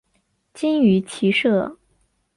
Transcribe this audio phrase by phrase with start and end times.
[0.55, 1.77] 精于骑射。